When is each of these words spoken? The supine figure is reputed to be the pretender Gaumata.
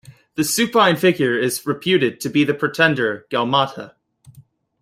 The 0.33 0.43
supine 0.43 0.95
figure 0.97 1.37
is 1.37 1.63
reputed 1.67 2.19
to 2.21 2.29
be 2.31 2.43
the 2.43 2.55
pretender 2.55 3.27
Gaumata. 3.29 3.93